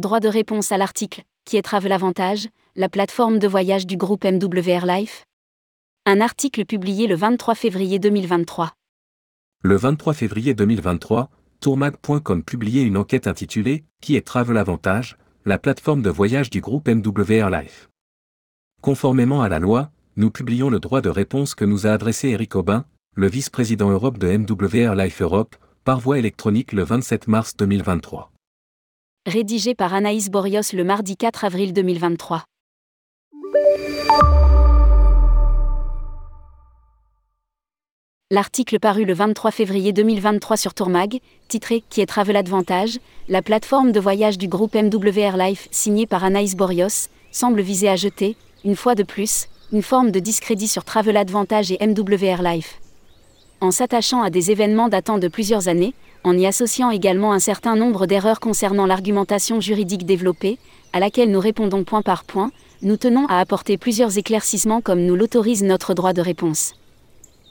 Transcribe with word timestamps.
Droit 0.00 0.20
de 0.20 0.28
réponse 0.28 0.72
à 0.72 0.78
l'article 0.78 1.24
Qui 1.44 1.58
est 1.58 1.62
Travel 1.62 1.92
Avantage, 1.92 2.48
la 2.74 2.88
plateforme 2.88 3.38
de 3.38 3.46
voyage 3.46 3.86
du 3.86 3.98
groupe 3.98 4.24
MWR 4.24 4.86
Life 4.86 5.26
Un 6.06 6.22
article 6.22 6.64
publié 6.64 7.06
le 7.06 7.16
23 7.16 7.54
février 7.54 7.98
2023. 7.98 8.72
Le 9.62 9.76
23 9.76 10.14
février 10.14 10.54
2023, 10.54 11.28
tourmag.com 11.60 12.42
publiait 12.42 12.80
une 12.80 12.96
enquête 12.96 13.26
intitulée 13.26 13.84
Qui 14.00 14.16
est 14.16 14.26
Travel 14.26 14.56
Avantage, 14.56 15.18
la 15.44 15.58
plateforme 15.58 16.00
de 16.00 16.08
voyage 16.08 16.48
du 16.48 16.62
groupe 16.62 16.88
MWR 16.88 17.50
Life. 17.50 17.90
Conformément 18.80 19.42
à 19.42 19.50
la 19.50 19.58
loi, 19.58 19.90
nous 20.16 20.30
publions 20.30 20.70
le 20.70 20.80
droit 20.80 21.02
de 21.02 21.10
réponse 21.10 21.54
que 21.54 21.66
nous 21.66 21.86
a 21.86 21.90
adressé 21.90 22.30
Eric 22.30 22.56
Aubin, 22.56 22.86
le 23.16 23.28
vice-président 23.28 23.90
Europe 23.90 24.16
de 24.16 24.34
MWR 24.34 24.94
Life 24.94 25.20
Europe, 25.20 25.56
par 25.84 26.00
voie 26.00 26.18
électronique 26.18 26.72
le 26.72 26.84
27 26.84 27.28
mars 27.28 27.54
2023. 27.58 28.32
Rédigé 29.30 29.76
par 29.76 29.94
Anaïs 29.94 30.28
Borios 30.28 30.72
le 30.72 30.82
mardi 30.82 31.16
4 31.16 31.44
avril 31.44 31.72
2023. 31.72 32.42
L'article 38.32 38.80
paru 38.80 39.04
le 39.04 39.14
23 39.14 39.52
février 39.52 39.92
2023 39.92 40.56
sur 40.56 40.74
Tourmag, 40.74 41.20
titré 41.46 41.84
Qui 41.88 42.00
est 42.00 42.06
Travel 42.06 42.34
Advantage, 42.34 42.98
la 43.28 43.40
plateforme 43.40 43.92
de 43.92 44.00
voyage 44.00 44.36
du 44.36 44.48
groupe 44.48 44.74
MWR 44.74 45.36
Life 45.36 45.68
signé 45.70 46.08
par 46.08 46.24
Anaïs 46.24 46.56
Borios, 46.56 47.08
semble 47.30 47.60
viser 47.60 47.88
à 47.88 47.94
jeter, 47.94 48.36
une 48.64 48.74
fois 48.74 48.96
de 48.96 49.04
plus, 49.04 49.46
une 49.72 49.82
forme 49.82 50.10
de 50.10 50.18
discrédit 50.18 50.66
sur 50.66 50.82
Travel 50.82 51.16
Advantage 51.16 51.70
et 51.70 51.78
MWR 51.80 52.42
Life. 52.42 52.80
En 53.62 53.70
s'attachant 53.70 54.22
à 54.22 54.30
des 54.30 54.50
événements 54.50 54.88
datant 54.88 55.18
de 55.18 55.28
plusieurs 55.28 55.68
années, 55.68 55.92
en 56.24 56.36
y 56.36 56.46
associant 56.46 56.90
également 56.90 57.32
un 57.32 57.38
certain 57.38 57.76
nombre 57.76 58.06
d'erreurs 58.06 58.40
concernant 58.40 58.86
l'argumentation 58.86 59.60
juridique 59.60 60.06
développée, 60.06 60.58
à 60.94 61.00
laquelle 61.00 61.30
nous 61.30 61.40
répondons 61.40 61.84
point 61.84 62.00
par 62.00 62.24
point, 62.24 62.52
nous 62.80 62.96
tenons 62.96 63.26
à 63.26 63.38
apporter 63.38 63.76
plusieurs 63.76 64.16
éclaircissements 64.16 64.80
comme 64.80 65.04
nous 65.04 65.14
l'autorise 65.14 65.62
notre 65.62 65.92
droit 65.92 66.14
de 66.14 66.22
réponse. 66.22 66.74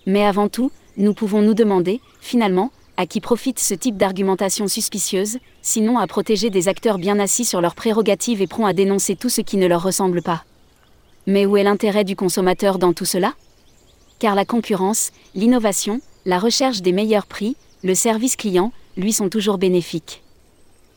Mais 0.07 0.25
avant 0.25 0.49
tout, 0.49 0.71
nous 0.97 1.13
pouvons 1.13 1.43
nous 1.43 1.53
demander, 1.53 2.01
finalement, 2.21 2.71
à 2.97 3.05
qui 3.05 3.21
profite 3.21 3.59
ce 3.59 3.75
type 3.75 3.95
d'argumentation 3.95 4.67
suspicieuse, 4.67 5.37
sinon 5.61 5.99
à 5.99 6.07
protéger 6.07 6.49
des 6.49 6.67
acteurs 6.67 6.97
bien 6.97 7.19
assis 7.19 7.45
sur 7.45 7.61
leurs 7.61 7.75
prérogatives 7.75 8.41
et 8.41 8.47
prompts 8.47 8.67
à 8.67 8.73
dénoncer 8.73 9.15
tout 9.15 9.29
ce 9.29 9.41
qui 9.41 9.57
ne 9.57 9.67
leur 9.67 9.83
ressemble 9.83 10.23
pas. 10.23 10.43
Mais 11.27 11.45
où 11.45 11.55
est 11.55 11.63
l'intérêt 11.63 12.03
du 12.03 12.15
consommateur 12.15 12.79
dans 12.79 12.93
tout 12.93 13.05
cela? 13.05 13.35
Car 14.19 14.35
la 14.35 14.45
concurrence, 14.45 15.11
l'innovation, 15.33 16.01
la 16.25 16.39
recherche 16.39 16.81
des 16.81 16.91
meilleurs 16.91 17.25
prix, 17.25 17.55
le 17.83 17.95
service 17.95 18.35
client, 18.35 18.71
lui 18.97 19.13
sont 19.13 19.29
toujours 19.29 19.57
bénéfiques 19.57 20.21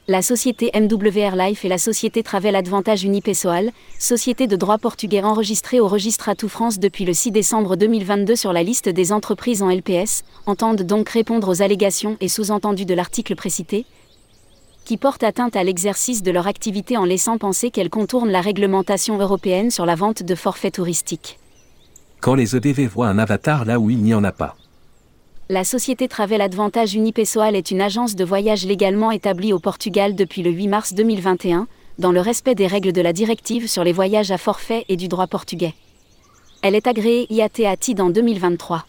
la 0.08 0.20
société 0.20 0.72
MWR 0.74 1.36
Life 1.36 1.64
et 1.64 1.68
la 1.68 1.78
société 1.78 2.24
Travel 2.24 2.56
Advantage 2.56 3.04
Unipesoal, 3.04 3.70
société 4.00 4.48
de 4.48 4.56
droit 4.56 4.78
portugais 4.78 5.22
enregistrée 5.22 5.78
au 5.78 5.86
registre 5.86 6.28
Atout 6.28 6.48
France 6.48 6.80
depuis 6.80 7.04
le 7.04 7.14
6 7.14 7.30
décembre 7.30 7.76
2022 7.76 8.34
sur 8.34 8.52
la 8.52 8.64
liste 8.64 8.88
des 8.88 9.12
entreprises 9.12 9.62
en 9.62 9.70
LPS, 9.70 10.24
entendent 10.46 10.82
donc 10.82 11.08
répondre 11.08 11.48
aux 11.48 11.62
allégations 11.62 12.16
et 12.20 12.26
sous-entendus 12.26 12.84
de 12.84 12.94
l'article 12.94 13.36
précité, 13.36 13.86
qui 14.84 14.96
portent 14.96 15.22
atteinte 15.22 15.54
à 15.54 15.62
l'exercice 15.62 16.24
de 16.24 16.32
leur 16.32 16.48
activité 16.48 16.96
en 16.96 17.04
laissant 17.04 17.38
penser 17.38 17.70
qu'elles 17.70 17.88
contournent 17.88 18.32
la 18.32 18.40
réglementation 18.40 19.18
européenne 19.18 19.70
sur 19.70 19.86
la 19.86 19.94
vente 19.94 20.24
de 20.24 20.34
forfaits 20.34 20.74
touristiques. 20.74 21.38
Quand 22.22 22.36
les 22.36 22.54
EDV 22.54 22.86
voient 22.86 23.08
un 23.08 23.18
avatar 23.18 23.64
là 23.64 23.80
où 23.80 23.90
il 23.90 23.98
n'y 23.98 24.14
en 24.14 24.22
a 24.22 24.30
pas. 24.30 24.54
La 25.48 25.64
société 25.64 26.06
Travel 26.06 26.40
Advantage 26.40 26.94
Unipesoal 26.94 27.56
est 27.56 27.72
une 27.72 27.80
agence 27.80 28.14
de 28.14 28.24
voyage 28.24 28.64
légalement 28.64 29.10
établie 29.10 29.52
au 29.52 29.58
Portugal 29.58 30.14
depuis 30.14 30.44
le 30.44 30.52
8 30.52 30.68
mars 30.68 30.94
2021, 30.94 31.66
dans 31.98 32.12
le 32.12 32.20
respect 32.20 32.54
des 32.54 32.68
règles 32.68 32.92
de 32.92 33.00
la 33.00 33.12
directive 33.12 33.68
sur 33.68 33.82
les 33.82 33.92
voyages 33.92 34.30
à 34.30 34.38
forfait 34.38 34.84
et 34.88 34.96
du 34.96 35.08
droit 35.08 35.26
portugais. 35.26 35.74
Elle 36.62 36.76
est 36.76 36.86
agréée 36.86 37.26
IATATI 37.28 37.96
dans 37.96 38.10
2023. 38.10 38.84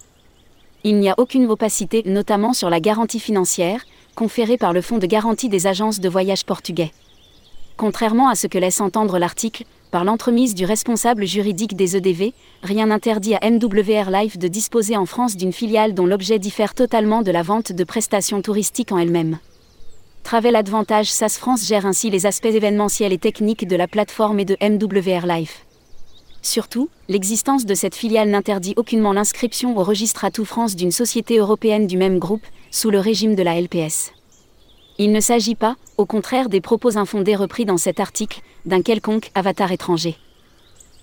Il 0.83 0.99
n'y 0.99 1.09
a 1.09 1.15
aucune 1.17 1.49
opacité, 1.49 2.03
notamment 2.05 2.53
sur 2.53 2.69
la 2.69 2.79
garantie 2.79 3.19
financière, 3.19 3.81
conférée 4.13 4.57
par 4.57 4.73
le 4.73 4.81
Fonds 4.81 4.99
de 4.99 5.07
garantie 5.07 5.49
des 5.49 5.65
agences 5.65 5.99
de 5.99 6.07
voyage 6.07 6.45
portugais. 6.45 6.91
Contrairement 7.77 8.29
à 8.29 8.35
ce 8.35 8.45
que 8.45 8.59
laisse 8.59 8.79
entendre 8.79 9.17
l'article, 9.17 9.63
par 9.93 10.05
l'entremise 10.05 10.55
du 10.55 10.65
responsable 10.65 11.23
juridique 11.27 11.75
des 11.75 11.95
EDV, 11.95 12.33
rien 12.63 12.87
n'interdit 12.87 13.35
à 13.35 13.47
MWR 13.47 14.09
Life 14.09 14.39
de 14.39 14.47
disposer 14.47 14.97
en 14.97 15.05
France 15.05 15.37
d'une 15.37 15.53
filiale 15.53 15.93
dont 15.93 16.07
l'objet 16.07 16.39
diffère 16.39 16.73
totalement 16.73 17.21
de 17.21 17.29
la 17.29 17.43
vente 17.43 17.71
de 17.71 17.83
prestations 17.83 18.41
touristiques 18.41 18.91
en 18.91 18.97
elle-même. 18.97 19.37
Travel 20.23 20.55
Advantage 20.55 21.11
SAS 21.11 21.37
France 21.37 21.67
gère 21.67 21.85
ainsi 21.85 22.09
les 22.09 22.25
aspects 22.25 22.47
événementiels 22.47 23.13
et 23.13 23.19
techniques 23.19 23.67
de 23.67 23.75
la 23.75 23.87
plateforme 23.87 24.39
et 24.39 24.45
de 24.45 24.57
MWR 24.59 25.27
Life. 25.27 25.63
Surtout, 26.41 26.89
l'existence 27.07 27.67
de 27.67 27.75
cette 27.75 27.93
filiale 27.93 28.29
n'interdit 28.29 28.73
aucunement 28.77 29.13
l'inscription 29.13 29.77
au 29.77 29.83
registre 29.83 30.25
Atout 30.25 30.45
France 30.45 30.75
d'une 30.75 30.91
société 30.91 31.37
européenne 31.37 31.85
du 31.85 31.97
même 31.97 32.17
groupe, 32.17 32.47
sous 32.71 32.89
le 32.89 32.99
régime 32.99 33.35
de 33.35 33.43
la 33.43 33.61
LPS. 33.61 34.11
Il 34.97 35.11
ne 35.11 35.19
s'agit 35.19 35.53
pas, 35.53 35.75
au 35.97 36.05
contraire 36.05 36.49
des 36.49 36.61
propos 36.61 36.97
infondés 36.97 37.35
repris 37.35 37.65
dans 37.65 37.77
cet 37.77 37.99
article, 37.99 38.41
d'un 38.65 38.81
quelconque 38.81 39.31
avatar 39.35 39.71
étranger. 39.71 40.17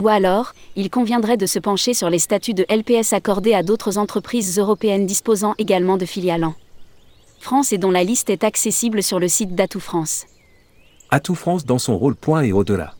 Ou 0.02 0.08
alors, 0.08 0.52
il 0.76 0.90
conviendrait 0.90 1.36
de 1.36 1.46
se 1.46 1.58
pencher 1.58 1.92
sur 1.92 2.08
les 2.08 2.18
statuts 2.18 2.54
de 2.54 2.66
LPS 2.70 3.12
accordés 3.12 3.54
à 3.54 3.62
d'autres 3.62 3.98
entreprises 3.98 4.58
européennes 4.58 5.06
disposant 5.06 5.54
également 5.58 5.96
de 5.96 6.06
filiales 6.06 6.44
en 6.44 6.54
France 7.38 7.72
et 7.72 7.78
dont 7.78 7.90
la 7.90 8.04
liste 8.04 8.30
est 8.30 8.44
accessible 8.44 9.02
sur 9.02 9.18
le 9.18 9.28
site 9.28 9.54
d'Atout 9.54 9.80
France. 9.80 10.26
Atout 11.10 11.34
France 11.34 11.64
dans 11.64 11.78
son 11.78 11.96
rôle 11.96 12.14
point 12.14 12.42
et 12.42 12.52
au-delà 12.52 12.94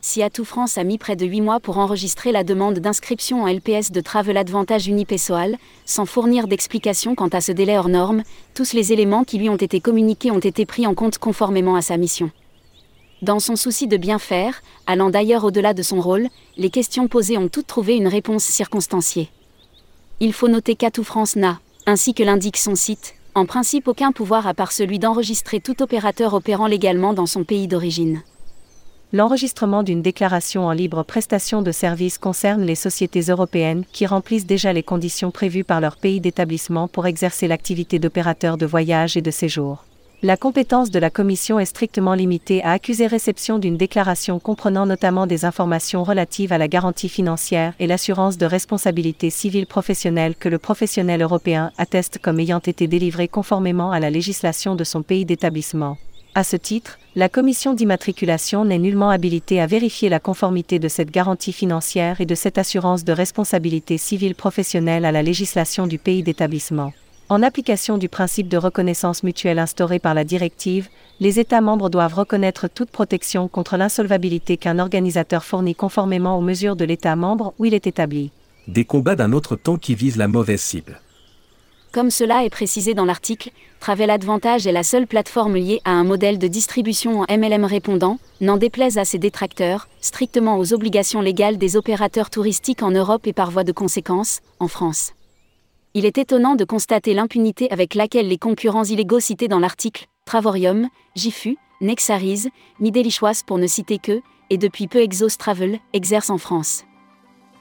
si 0.00 0.22
Atout 0.22 0.44
France 0.44 0.78
a 0.78 0.84
mis 0.84 0.98
près 0.98 1.16
de 1.16 1.26
8 1.26 1.40
mois 1.40 1.60
pour 1.60 1.78
enregistrer 1.78 2.32
la 2.32 2.44
demande 2.44 2.78
d'inscription 2.78 3.42
en 3.42 3.48
LPS 3.48 3.90
de 3.90 4.00
Travel 4.00 4.36
Advantage 4.36 4.86
Unipesoal, 4.86 5.56
sans 5.84 6.06
fournir 6.06 6.46
d'explication 6.46 7.14
quant 7.14 7.28
à 7.28 7.40
ce 7.40 7.52
délai 7.52 7.76
hors 7.76 7.88
norme, 7.88 8.22
tous 8.54 8.72
les 8.72 8.92
éléments 8.92 9.24
qui 9.24 9.38
lui 9.38 9.48
ont 9.48 9.56
été 9.56 9.80
communiqués 9.80 10.30
ont 10.30 10.38
été 10.38 10.64
pris 10.64 10.86
en 10.86 10.94
compte 10.94 11.18
conformément 11.18 11.74
à 11.74 11.82
sa 11.82 11.96
mission. 11.96 12.30
Dans 13.22 13.40
son 13.40 13.56
souci 13.56 13.88
de 13.88 13.96
bien 13.96 14.18
faire, 14.18 14.62
allant 14.86 15.10
d'ailleurs 15.10 15.44
au-delà 15.44 15.74
de 15.74 15.82
son 15.82 16.00
rôle, 16.00 16.28
les 16.56 16.70
questions 16.70 17.08
posées 17.08 17.38
ont 17.38 17.48
toutes 17.48 17.66
trouvé 17.66 17.96
une 17.96 18.08
réponse 18.08 18.44
circonstanciée. 18.44 19.30
Il 20.20 20.32
faut 20.32 20.48
noter 20.48 20.76
qu'Atout 20.76 21.04
France 21.04 21.34
n'a, 21.34 21.58
ainsi 21.86 22.14
que 22.14 22.22
l'indique 22.22 22.58
son 22.58 22.74
site, 22.74 23.14
en 23.34 23.46
principe 23.46 23.88
aucun 23.88 24.12
pouvoir 24.12 24.46
à 24.46 24.54
part 24.54 24.72
celui 24.72 24.98
d'enregistrer 24.98 25.60
tout 25.60 25.82
opérateur 25.82 26.34
opérant 26.34 26.66
légalement 26.66 27.12
dans 27.12 27.26
son 27.26 27.44
pays 27.44 27.68
d'origine. 27.68 28.22
L'enregistrement 29.12 29.84
d'une 29.84 30.02
déclaration 30.02 30.66
en 30.66 30.72
libre 30.72 31.04
prestation 31.04 31.62
de 31.62 31.70
services 31.70 32.18
concerne 32.18 32.62
les 32.62 32.74
sociétés 32.74 33.20
européennes 33.20 33.84
qui 33.92 34.04
remplissent 34.04 34.46
déjà 34.46 34.72
les 34.72 34.82
conditions 34.82 35.30
prévues 35.30 35.62
par 35.62 35.80
leur 35.80 35.96
pays 35.96 36.20
d'établissement 36.20 36.88
pour 36.88 37.06
exercer 37.06 37.46
l'activité 37.46 38.00
d'opérateur 38.00 38.56
de 38.56 38.66
voyage 38.66 39.16
et 39.16 39.22
de 39.22 39.30
séjour. 39.30 39.84
La 40.22 40.36
compétence 40.36 40.90
de 40.90 40.98
la 40.98 41.10
Commission 41.10 41.60
est 41.60 41.66
strictement 41.66 42.14
limitée 42.14 42.64
à 42.64 42.72
accuser 42.72 43.06
réception 43.06 43.60
d'une 43.60 43.76
déclaration 43.76 44.40
comprenant 44.40 44.86
notamment 44.86 45.28
des 45.28 45.44
informations 45.44 46.02
relatives 46.02 46.52
à 46.52 46.58
la 46.58 46.66
garantie 46.66 47.08
financière 47.08 47.74
et 47.78 47.86
l'assurance 47.86 48.38
de 48.38 48.46
responsabilité 48.46 49.30
civile 49.30 49.66
professionnelle 49.66 50.34
que 50.34 50.48
le 50.48 50.58
professionnel 50.58 51.22
européen 51.22 51.70
atteste 51.78 52.18
comme 52.20 52.40
ayant 52.40 52.58
été 52.58 52.88
délivré 52.88 53.28
conformément 53.28 53.92
à 53.92 54.00
la 54.00 54.10
législation 54.10 54.74
de 54.74 54.84
son 54.84 55.02
pays 55.02 55.26
d'établissement. 55.26 55.96
À 56.36 56.44
ce 56.44 56.56
titre, 56.56 56.98
la 57.14 57.30
commission 57.30 57.72
d'immatriculation 57.72 58.66
n'est 58.66 58.78
nullement 58.78 59.08
habilitée 59.08 59.58
à 59.58 59.66
vérifier 59.66 60.10
la 60.10 60.20
conformité 60.20 60.78
de 60.78 60.86
cette 60.86 61.10
garantie 61.10 61.54
financière 61.54 62.20
et 62.20 62.26
de 62.26 62.34
cette 62.34 62.58
assurance 62.58 63.04
de 63.04 63.12
responsabilité 63.14 63.96
civile 63.96 64.34
professionnelle 64.34 65.06
à 65.06 65.12
la 65.12 65.22
législation 65.22 65.86
du 65.86 65.96
pays 65.96 66.22
d'établissement. 66.22 66.92
En 67.30 67.42
application 67.42 67.96
du 67.96 68.10
principe 68.10 68.48
de 68.48 68.58
reconnaissance 68.58 69.22
mutuelle 69.22 69.58
instauré 69.58 69.98
par 69.98 70.12
la 70.12 70.24
directive, 70.24 70.90
les 71.20 71.40
États 71.40 71.62
membres 71.62 71.88
doivent 71.88 72.12
reconnaître 72.12 72.68
toute 72.68 72.90
protection 72.90 73.48
contre 73.48 73.78
l'insolvabilité 73.78 74.58
qu'un 74.58 74.78
organisateur 74.78 75.42
fournit 75.42 75.74
conformément 75.74 76.36
aux 76.36 76.42
mesures 76.42 76.76
de 76.76 76.84
l'État 76.84 77.16
membre 77.16 77.54
où 77.58 77.64
il 77.64 77.72
est 77.72 77.86
établi. 77.86 78.30
Des 78.68 78.84
combats 78.84 79.16
d'un 79.16 79.32
autre 79.32 79.56
temps 79.56 79.78
qui 79.78 79.94
visent 79.94 80.18
la 80.18 80.28
mauvaise 80.28 80.60
cible. 80.60 81.00
Comme 81.96 82.10
cela 82.10 82.44
est 82.44 82.50
précisé 82.50 82.92
dans 82.92 83.06
l'article, 83.06 83.52
Travel 83.80 84.10
Advantage 84.10 84.66
est 84.66 84.72
la 84.72 84.82
seule 84.82 85.06
plateforme 85.06 85.56
liée 85.56 85.80
à 85.86 85.92
un 85.92 86.04
modèle 86.04 86.38
de 86.38 86.46
distribution 86.46 87.22
en 87.22 87.24
MLM 87.34 87.64
répondant, 87.64 88.18
n'en 88.42 88.58
déplaise 88.58 88.98
à 88.98 89.06
ses 89.06 89.16
détracteurs, 89.16 89.88
strictement 90.02 90.58
aux 90.58 90.74
obligations 90.74 91.22
légales 91.22 91.56
des 91.56 91.74
opérateurs 91.74 92.28
touristiques 92.28 92.82
en 92.82 92.90
Europe 92.90 93.26
et 93.26 93.32
par 93.32 93.50
voie 93.50 93.64
de 93.64 93.72
conséquence, 93.72 94.40
en 94.60 94.68
France. 94.68 95.14
Il 95.94 96.04
est 96.04 96.18
étonnant 96.18 96.54
de 96.54 96.66
constater 96.66 97.14
l'impunité 97.14 97.70
avec 97.70 97.94
laquelle 97.94 98.28
les 98.28 98.36
concurrents 98.36 98.84
illégaux 98.84 99.18
cités 99.18 99.48
dans 99.48 99.58
l'article, 99.58 100.04
Travorium, 100.26 100.90
Jifu, 101.14 101.56
Nexarise, 101.80 102.50
Midelichoise 102.78 103.42
pour 103.42 103.56
ne 103.56 103.66
citer 103.66 103.96
que, 103.96 104.20
et 104.50 104.58
depuis 104.58 104.86
peu 104.86 105.00
Exos 105.00 105.38
Travel, 105.38 105.78
exercent 105.94 106.28
en 106.28 106.36
France. 106.36 106.84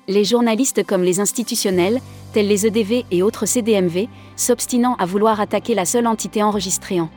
Les 0.07 0.23
journalistes 0.23 0.85
comme 0.85 1.01
les 1.01 1.19
institutionnels, 1.19 1.99
tels 2.31 2.47
les 2.47 2.67
EDV 2.67 3.05
et 3.09 3.23
autres 3.23 3.47
CDMV, 3.47 4.07
s'obstinant 4.35 4.95
à 4.99 5.07
vouloir 5.07 5.41
attaquer 5.41 5.73
la 5.73 5.85
seule 5.85 6.05
entité 6.05 6.43
enregistrée 6.43 7.01
en 7.01 7.09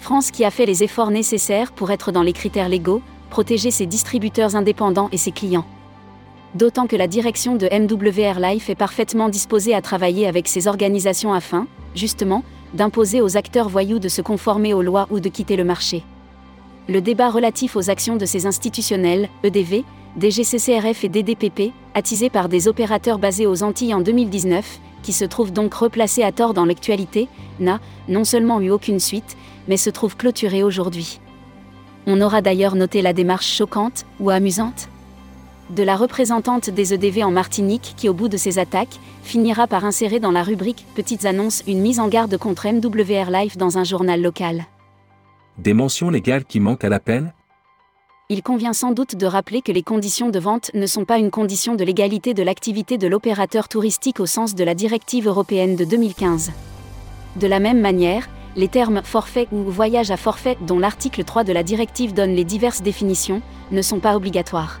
France 0.00 0.32
qui 0.32 0.44
a 0.44 0.50
fait 0.50 0.66
les 0.66 0.82
efforts 0.82 1.12
nécessaires 1.12 1.70
pour 1.70 1.92
être 1.92 2.10
dans 2.10 2.22
les 2.22 2.32
critères 2.32 2.68
légaux, 2.68 3.02
protéger 3.28 3.70
ses 3.70 3.86
distributeurs 3.86 4.56
indépendants 4.56 5.08
et 5.12 5.18
ses 5.18 5.30
clients. 5.30 5.66
D'autant 6.54 6.88
que 6.88 6.96
la 6.96 7.06
direction 7.06 7.54
de 7.54 7.68
MWR 7.70 8.40
Life 8.40 8.70
est 8.70 8.74
parfaitement 8.74 9.28
disposée 9.28 9.74
à 9.74 9.82
travailler 9.82 10.26
avec 10.26 10.48
ces 10.48 10.66
organisations 10.66 11.32
afin, 11.32 11.68
justement, 11.94 12.42
d'imposer 12.74 13.20
aux 13.20 13.36
acteurs 13.36 13.68
voyous 13.68 14.00
de 14.00 14.08
se 14.08 14.22
conformer 14.22 14.74
aux 14.74 14.82
lois 14.82 15.06
ou 15.10 15.20
de 15.20 15.28
quitter 15.28 15.54
le 15.54 15.64
marché. 15.64 16.02
Le 16.88 17.00
débat 17.00 17.30
relatif 17.30 17.76
aux 17.76 17.88
actions 17.88 18.16
de 18.16 18.26
ces 18.26 18.46
institutionnels, 18.46 19.28
EDV, 19.44 19.84
DGCCRF 20.18 21.04
et 21.04 21.08
DDPP, 21.08 21.72
attisés 21.94 22.30
par 22.30 22.48
des 22.48 22.68
opérateurs 22.68 23.18
basés 23.18 23.46
aux 23.46 23.62
Antilles 23.62 23.94
en 23.94 24.00
2019, 24.00 24.80
qui 25.02 25.12
se 25.12 25.24
trouvent 25.24 25.52
donc 25.52 25.74
replacés 25.74 26.22
à 26.22 26.32
tort 26.32 26.54
dans 26.54 26.64
l'actualité, 26.64 27.28
n'a 27.58 27.80
non 28.08 28.24
seulement 28.24 28.60
eu 28.60 28.70
aucune 28.70 29.00
suite, 29.00 29.36
mais 29.68 29.76
se 29.76 29.90
trouve 29.90 30.16
clôturé 30.16 30.62
aujourd'hui. 30.62 31.20
On 32.06 32.20
aura 32.20 32.42
d'ailleurs 32.42 32.74
noté 32.74 33.02
la 33.02 33.12
démarche 33.12 33.46
choquante 33.46 34.04
ou 34.18 34.30
amusante 34.30 34.88
de 35.70 35.82
la 35.82 35.96
représentante 35.96 36.68
des 36.70 36.94
EDV 36.94 37.22
en 37.22 37.30
Martinique 37.30 37.94
qui, 37.96 38.08
au 38.08 38.14
bout 38.14 38.28
de 38.28 38.36
ses 38.36 38.58
attaques, 38.58 38.98
finira 39.22 39.66
par 39.66 39.84
insérer 39.84 40.20
dans 40.20 40.32
la 40.32 40.42
rubrique 40.42 40.84
Petites 40.94 41.24
annonces 41.24 41.62
une 41.66 41.80
mise 41.80 42.00
en 42.00 42.08
garde 42.08 42.36
contre 42.36 42.66
MWR 42.68 43.30
Life 43.30 43.56
dans 43.56 43.78
un 43.78 43.84
journal 43.84 44.20
local. 44.20 44.66
Des 45.58 45.74
mentions 45.74 46.10
légales 46.10 46.44
qui 46.44 46.60
manquent 46.60 46.84
à 46.84 46.88
la 46.88 47.00
peine 47.00 47.32
Il 48.32 48.44
convient 48.44 48.72
sans 48.72 48.92
doute 48.92 49.16
de 49.16 49.26
rappeler 49.26 49.60
que 49.60 49.72
les 49.72 49.82
conditions 49.82 50.28
de 50.28 50.38
vente 50.38 50.70
ne 50.72 50.86
sont 50.86 51.04
pas 51.04 51.18
une 51.18 51.32
condition 51.32 51.74
de 51.74 51.82
légalité 51.82 52.32
de 52.32 52.44
l'activité 52.44 52.96
de 52.96 53.08
l'opérateur 53.08 53.66
touristique 53.66 54.20
au 54.20 54.26
sens 54.26 54.54
de 54.54 54.62
la 54.62 54.76
directive 54.76 55.26
européenne 55.26 55.74
de 55.74 55.84
2015. 55.84 56.52
De 57.34 57.46
la 57.48 57.58
même 57.58 57.80
manière, 57.80 58.28
les 58.54 58.68
termes 58.68 59.02
forfait 59.02 59.48
ou 59.50 59.64
voyage 59.64 60.12
à 60.12 60.16
forfait 60.16 60.56
dont 60.60 60.78
l'article 60.78 61.24
3 61.24 61.42
de 61.42 61.52
la 61.52 61.64
directive 61.64 62.14
donne 62.14 62.36
les 62.36 62.44
diverses 62.44 62.82
définitions, 62.82 63.42
ne 63.72 63.82
sont 63.82 63.98
pas 63.98 64.14
obligatoires. 64.14 64.80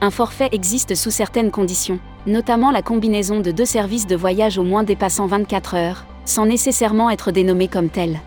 Un 0.00 0.12
forfait 0.12 0.50
existe 0.52 0.94
sous 0.94 1.10
certaines 1.10 1.50
conditions, 1.50 1.98
notamment 2.28 2.70
la 2.70 2.82
combinaison 2.82 3.40
de 3.40 3.50
deux 3.50 3.64
services 3.64 4.06
de 4.06 4.14
voyage 4.14 4.56
au 4.56 4.62
moins 4.62 4.84
dépassant 4.84 5.26
24 5.26 5.74
heures, 5.74 6.04
sans 6.24 6.46
nécessairement 6.46 7.10
être 7.10 7.32
dénommé 7.32 7.66
comme 7.66 7.88
tel. 7.88 8.20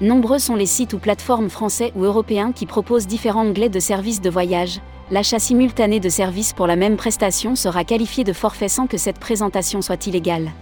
Nombreux 0.00 0.38
sont 0.38 0.54
les 0.54 0.64
sites 0.64 0.94
ou 0.94 0.98
plateformes 0.98 1.50
français 1.50 1.92
ou 1.94 2.04
européens 2.04 2.52
qui 2.52 2.64
proposent 2.64 3.06
différents 3.06 3.44
onglets 3.44 3.68
de 3.68 3.80
services 3.80 4.22
de 4.22 4.30
voyage. 4.30 4.80
L'achat 5.10 5.38
simultané 5.38 6.00
de 6.00 6.08
services 6.08 6.54
pour 6.54 6.66
la 6.66 6.76
même 6.76 6.96
prestation 6.96 7.54
sera 7.54 7.84
qualifié 7.84 8.24
de 8.24 8.32
forfait 8.32 8.68
sans 8.68 8.86
que 8.86 8.96
cette 8.96 9.18
présentation 9.18 9.82
soit 9.82 10.06
illégale. 10.06 10.52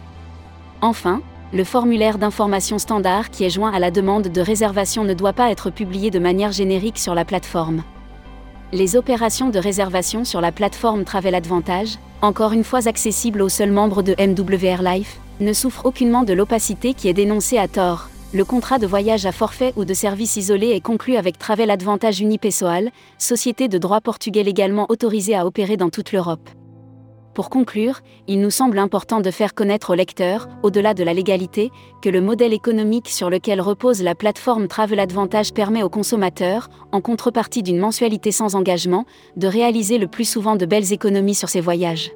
Enfin, 0.81 1.20
le 1.52 1.62
formulaire 1.62 2.19
d'information 2.19 2.79
standard 2.79 3.31
qui 3.31 3.44
est 3.44 3.50
joint 3.50 3.70
à 3.73 3.79
la 3.79 3.93
demande 3.93 4.26
de 4.26 4.40
réservation 4.40 5.05
ne 5.05 5.14
doit 5.14 5.32
pas 5.32 5.52
être 5.52 5.70
publié 5.70 6.11
de 6.11 6.19
manière 6.19 6.50
générique 6.50 6.99
sur 6.99 7.14
la 7.14 7.25
plateforme. 7.25 7.84
Les 8.73 8.96
opérations 8.96 9.50
de 9.50 9.58
réservation 9.61 10.25
sur 10.25 10.41
la 10.41 10.50
plateforme 10.50 11.05
Travel 11.05 11.37
Advantage, 11.37 11.96
encore 12.23 12.52
une 12.52 12.64
fois 12.64 12.88
accessibles 12.88 13.41
aux 13.41 13.49
seuls 13.49 13.70
membres 13.70 14.02
de 14.02 14.17
MWR 14.19 14.82
Life, 14.82 15.20
ne 15.38 15.52
souffrent 15.52 15.87
aucunement 15.87 16.25
de 16.25 16.32
l'opacité 16.32 16.93
qui 16.93 17.08
est 17.08 17.14
dénoncée 17.14 17.56
à 17.56 17.69
tort. 17.69 18.08
Le 18.35 18.45
contrat 18.45 18.79
de 18.79 18.87
voyage 18.87 19.25
à 19.25 19.33
forfait 19.33 19.73
ou 19.77 19.87
de 19.87 19.95
service 19.95 20.37
isolé 20.37 20.69
est 20.69 20.83
conclu 20.83 21.17
avec 21.17 21.39
Travel 21.39 21.71
Advantage 21.71 22.21
Unipessoal, 22.21 22.91
société 23.17 23.69
de 23.69 23.79
droit 23.79 24.03
portugais 24.03 24.43
légalement 24.43 24.85
autorisée 24.91 25.35
à 25.35 25.47
opérer 25.47 25.79
dans 25.79 25.89
toute 25.89 26.13
l'Europe. 26.13 26.51
Pour 27.33 27.49
conclure, 27.49 28.01
il 28.27 28.43
nous 28.43 28.51
semble 28.51 28.79
important 28.79 29.21
de 29.23 29.31
faire 29.31 29.55
connaître 29.55 29.91
aux 29.91 29.95
lecteurs, 29.95 30.47
au-delà 30.63 30.93
de 30.93 31.05
la 31.05 31.15
légalité, 31.15 31.71
que 32.03 32.11
le 32.11 32.21
modèle 32.21 32.53
économique 32.53 33.09
sur 33.09 33.31
lequel 33.31 33.63
repose 33.63 34.03
la 34.03 34.15
plateforme 34.15 34.69
Travel 34.69 35.01
Advantage 35.01 35.55
permet 35.55 35.83
aux 35.83 35.89
consommateurs, 35.89 36.69
en 36.93 37.01
contrepartie 37.01 37.63
d'une 37.63 37.79
mensualité 37.79 38.31
sans 38.31 38.57
engagement, 38.57 39.07
de 39.37 39.47
réaliser 39.47 39.97
le 39.97 40.07
plus 40.07 40.29
souvent 40.29 40.57
de 40.57 40.67
belles 40.67 40.93
économies 40.93 41.35
sur 41.35 41.49
ses 41.49 41.63
voyages. 41.63 42.11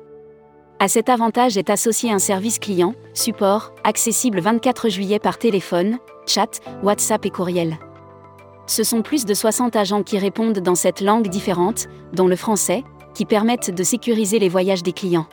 À 0.78 0.88
cet 0.88 1.08
avantage 1.08 1.56
est 1.56 1.70
associé 1.70 2.10
un 2.10 2.18
service 2.18 2.58
client, 2.58 2.94
support, 3.14 3.72
accessible 3.84 4.40
24 4.40 4.88
juillet 4.88 5.18
par 5.18 5.38
téléphone, 5.38 5.98
chat, 6.26 6.60
WhatsApp 6.82 7.24
et 7.24 7.30
courriel. 7.30 7.78
Ce 8.66 8.82
sont 8.82 9.02
plus 9.02 9.24
de 9.24 9.34
60 9.34 9.76
agents 9.76 10.02
qui 10.02 10.18
répondent 10.18 10.58
dans 10.58 10.74
cette 10.74 11.00
langue 11.00 11.28
différente, 11.28 11.86
dont 12.12 12.26
le 12.26 12.36
français, 12.36 12.84
qui 13.14 13.24
permettent 13.24 13.74
de 13.74 13.82
sécuriser 13.82 14.38
les 14.38 14.48
voyages 14.48 14.82
des 14.82 14.92
clients. 14.92 15.26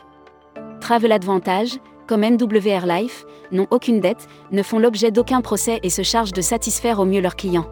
Travel 0.81 1.11
Advantage, 1.11 1.79
comme 2.07 2.21
MWR 2.21 2.85
Life, 2.85 3.25
n'ont 3.51 3.67
aucune 3.71 3.99
dette, 3.99 4.27
ne 4.51 4.63
font 4.63 4.79
l'objet 4.79 5.11
d'aucun 5.11 5.41
procès 5.41 5.79
et 5.83 5.89
se 5.89 6.01
chargent 6.03 6.33
de 6.33 6.41
satisfaire 6.41 6.99
au 6.99 7.05
mieux 7.05 7.21
leurs 7.21 7.35
clients. 7.35 7.67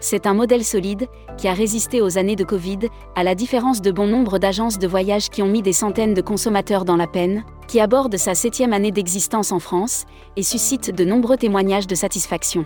C'est 0.00 0.26
un 0.26 0.34
modèle 0.34 0.64
solide, 0.64 1.08
qui 1.36 1.48
a 1.48 1.52
résisté 1.52 2.00
aux 2.00 2.18
années 2.18 2.36
de 2.36 2.44
Covid, 2.44 2.78
à 3.16 3.24
la 3.24 3.34
différence 3.34 3.82
de 3.82 3.90
bon 3.90 4.06
nombre 4.06 4.38
d'agences 4.38 4.78
de 4.78 4.86
voyage 4.86 5.28
qui 5.28 5.42
ont 5.42 5.48
mis 5.48 5.62
des 5.62 5.72
centaines 5.72 6.14
de 6.14 6.20
consommateurs 6.20 6.84
dans 6.84 6.96
la 6.96 7.08
peine, 7.08 7.44
qui 7.66 7.80
aborde 7.80 8.16
sa 8.16 8.34
septième 8.34 8.72
année 8.72 8.92
d'existence 8.92 9.50
en 9.50 9.58
France, 9.58 10.04
et 10.36 10.42
suscite 10.42 10.94
de 10.94 11.04
nombreux 11.04 11.36
témoignages 11.36 11.88
de 11.88 11.96
satisfaction. 11.96 12.64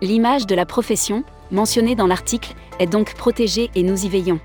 L'image 0.00 0.46
de 0.46 0.56
la 0.56 0.66
profession, 0.66 1.22
mentionnée 1.52 1.94
dans 1.94 2.08
l'article, 2.08 2.54
est 2.80 2.86
donc 2.86 3.14
protégée 3.14 3.70
et 3.76 3.84
nous 3.84 4.04
y 4.04 4.08
veillons. 4.08 4.40